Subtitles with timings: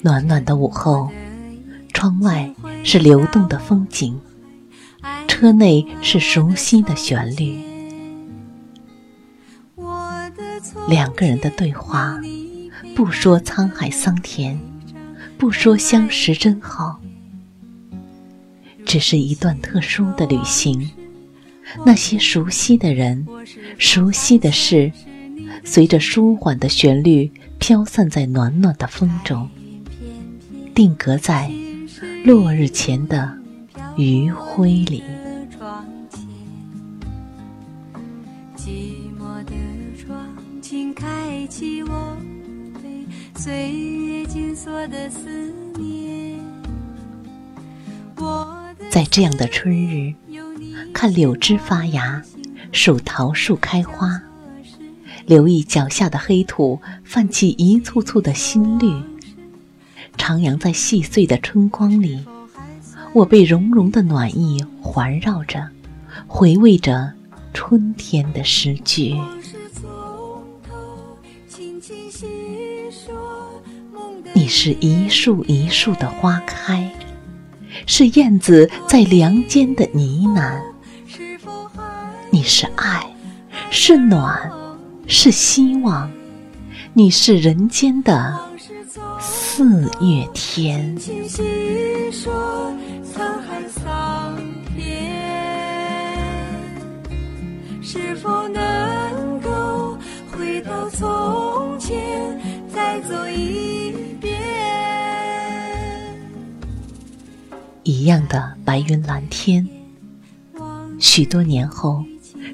[0.00, 1.10] 暖暖的午后，
[1.92, 2.54] 窗外
[2.84, 4.18] 是流动的风景，
[5.26, 7.58] 车内是熟悉的旋律。
[10.86, 12.18] 两个人的对话，
[12.94, 14.58] 不说沧海桑田，
[15.36, 17.00] 不说相识真好，
[18.86, 20.90] 只是一段特殊的旅行。
[21.84, 23.26] 那些熟悉的人，
[23.78, 24.90] 熟悉的事，
[25.64, 29.48] 随着舒缓的旋律飘散在暖暖的风中，
[30.78, 31.50] 定格在
[32.24, 33.36] 落日前的
[33.96, 35.02] 余晖里。
[38.56, 39.52] 寂寞的
[40.00, 40.24] 窗，
[40.62, 42.16] 请开启我
[42.80, 43.04] 被
[43.34, 46.38] 岁月紧锁的思念。
[48.88, 50.14] 在这样的春日。
[50.94, 52.22] 看柳枝发芽，
[52.70, 54.22] 数桃树开花，
[55.26, 58.92] 留意脚下的黑土泛起一簇簇的新绿。
[60.18, 62.22] 徜徉在细碎的春光里，
[63.14, 65.66] 我被融融的暖意环绕着，
[66.26, 67.10] 回味着
[67.54, 69.16] 春天的诗句。
[74.34, 76.90] 你是一树一树的花开，
[77.86, 80.60] 是燕子在梁间的呢喃。
[82.30, 83.06] 你是爱，
[83.70, 84.50] 是暖，
[85.06, 86.10] 是希望，
[86.92, 88.38] 你是人间的
[89.58, 90.96] 四月天。
[97.82, 99.98] 是否能够
[100.30, 102.40] 回到从前，
[102.72, 104.38] 再走一遍？
[107.82, 109.68] 一样的白云蓝天，
[111.00, 112.04] 许多年后。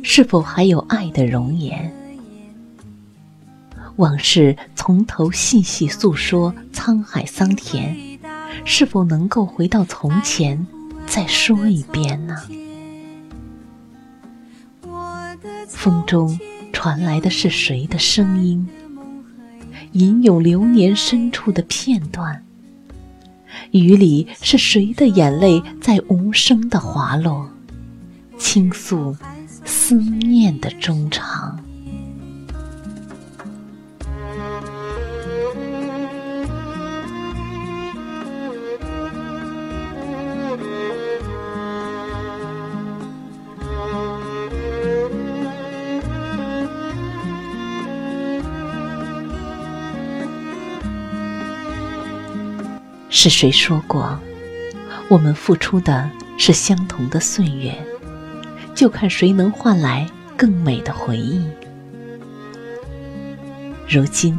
[0.02, 1.92] 是否还有爱的容颜？
[3.96, 7.96] 往事从头细细诉说，沧海桑田，
[8.64, 10.66] 是否能够回到从前，
[11.06, 12.34] 再说一遍呢？
[15.68, 16.38] 风中
[16.72, 18.68] 传来的是谁的声音？
[19.92, 22.42] 吟咏流年深处的片段。
[23.70, 27.48] 雨里是谁的眼泪在无声的滑落？
[28.38, 29.16] 倾诉。
[29.66, 31.58] 思念的衷肠。
[53.16, 54.18] 是谁说过，
[55.08, 57.72] 我们付出的是相同的岁月？
[58.74, 60.04] 就看谁能换来
[60.36, 61.40] 更美的回忆。
[63.88, 64.36] 如今，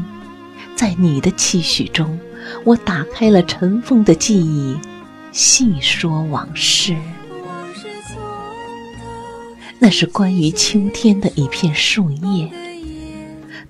[0.75, 2.19] 在你的期许中，
[2.65, 4.77] 我打开了尘封的记忆，
[5.31, 6.97] 细说往事。
[9.79, 12.51] 那是关于秋天的一片树叶，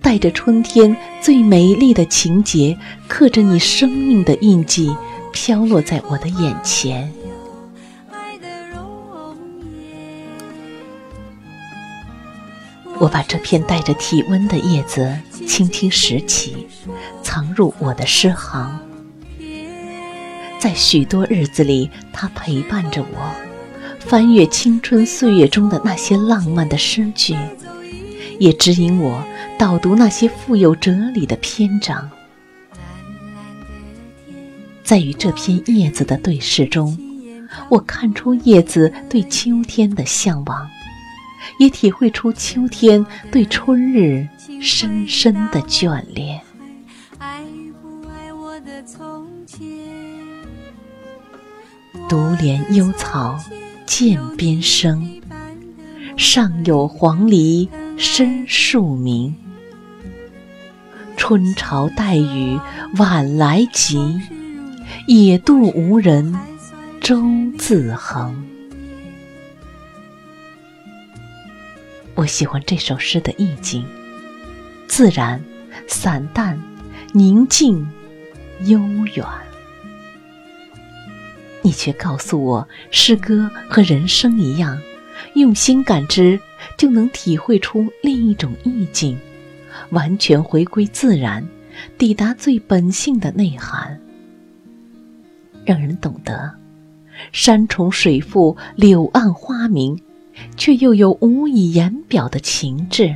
[0.05, 4.95] 带着春天最美丽的情节，刻着你生命的印记，
[5.33, 7.11] 飘落在我的眼前。
[12.99, 15.11] 我把这片带着体温的叶子
[15.47, 16.67] 轻轻拾起，
[17.23, 18.79] 藏入我的诗行。
[20.59, 23.31] 在许多日子里，它陪伴着我，
[23.97, 27.35] 翻阅青春岁月中的那些浪漫的诗句，
[28.37, 29.23] 也指引我
[29.57, 32.09] 导读那些富有哲理的篇章，
[34.83, 36.97] 在与这片叶子的对视中，
[37.69, 40.69] 我看出叶子对秋天的向往，
[41.57, 44.27] 也体会出秋天对春日
[44.61, 46.41] 深深的眷恋。
[52.09, 53.39] 独怜幽草
[53.87, 55.21] 涧边生，
[56.17, 59.33] 上有黄鹂深树鸣。
[61.27, 62.59] 春潮带雨
[62.97, 64.21] 晚来急，
[65.07, 66.39] 野渡无人
[67.01, 67.19] 舟
[67.57, 68.45] 自横。
[72.13, 73.83] 我喜欢这首诗的意境，
[74.87, 75.43] 自然、
[75.87, 76.61] 散淡、
[77.11, 77.89] 宁静、
[78.65, 78.79] 悠
[79.15, 79.25] 远。
[81.63, 84.79] 你却告诉我，诗歌和人生一样，
[85.33, 86.39] 用心感知
[86.77, 89.17] 就能体会出另一种意境，
[89.91, 91.47] 完全回归自然，
[91.97, 93.99] 抵达最本性的内涵，
[95.65, 96.53] 让人懂得
[97.31, 99.99] 山重水复、柳暗花明。
[100.57, 103.15] 却又有无以言表的情致，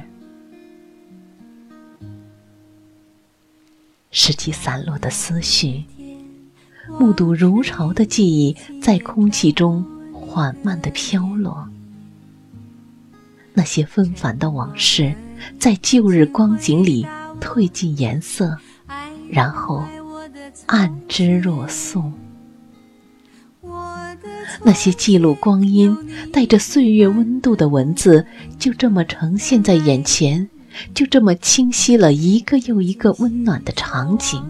[4.10, 5.84] 拾起散落的思绪，
[6.98, 11.68] 目睹如潮的记忆在空气中缓慢的飘落。
[13.54, 15.14] 那些纷繁的往事，
[15.60, 17.06] 在旧日光景里
[17.40, 18.58] 褪尽颜色，
[19.30, 19.84] 然后
[20.66, 22.12] 暗之若素。
[24.64, 25.96] 那些记录光阴、
[26.32, 28.26] 带着岁月温度的文字，
[28.58, 30.50] 就这么呈现在眼前，
[30.94, 34.44] 就这么清晰了一个又一个温暖的场景。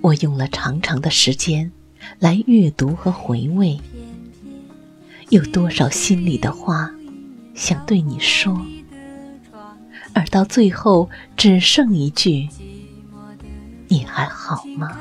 [0.00, 1.70] 我用了长长的时间
[2.18, 3.78] 来阅读和回味，
[5.30, 6.90] 有多少心里的话
[7.54, 8.60] 想对你说，
[10.12, 12.48] 而到最后只剩一句。
[13.88, 14.98] 你还好吗？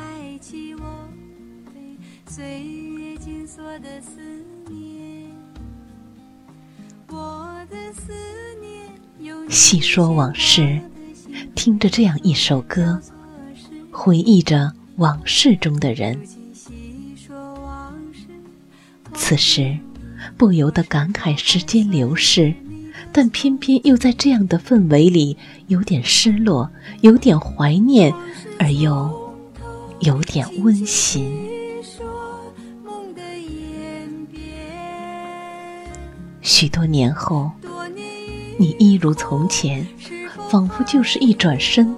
[9.50, 10.80] 细说往事，
[11.56, 13.01] 听着这样一首歌，
[13.92, 16.19] 回忆着往事中的人，
[19.13, 19.77] 此时
[20.38, 22.54] 不由得感慨时间流逝，
[23.12, 25.38] 但偏偏又在这样的氛围里，
[25.68, 26.70] 有点失落，
[27.02, 28.14] 有点怀念。
[28.58, 29.36] 而又
[30.00, 31.30] 有点温馨。
[36.42, 37.52] 许多年后，
[38.58, 39.86] 你一如从前，
[40.50, 41.94] 仿佛就是一转身，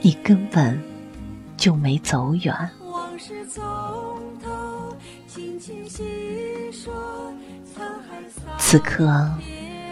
[0.00, 0.80] 你根本
[1.56, 2.54] 就没走远。
[8.74, 9.30] 此刻，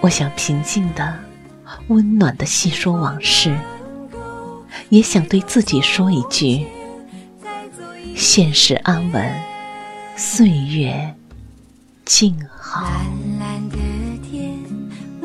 [0.00, 1.16] 我想平静的、
[1.86, 3.56] 温暖的细说往事。
[4.88, 6.66] 也想对自己说一句：
[8.16, 9.32] 现实安稳，
[10.16, 11.14] 岁月
[12.04, 12.82] 静好。
[12.82, 13.06] 蓝
[13.38, 13.76] 蓝的
[14.28, 14.58] 天，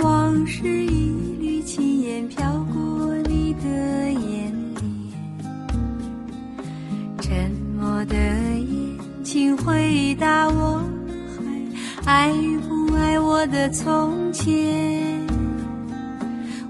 [0.03, 1.09] 往事一
[1.41, 3.67] 缕轻烟飘过你的
[4.11, 5.11] 眼帘。
[7.19, 8.77] 沉默的夜，
[9.23, 10.79] 请回答我，
[12.05, 12.31] 还爱
[13.51, 15.25] 的从前？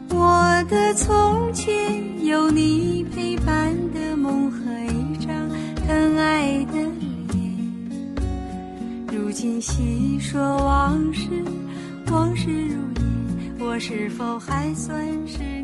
[0.09, 4.59] 我的从前有你陪伴的梦和
[4.91, 5.33] 一张
[5.87, 6.73] 疼爱的
[7.31, 8.17] 脸。
[9.11, 11.29] 如今细说往事，
[12.11, 15.56] 往事如烟，我是否还算是？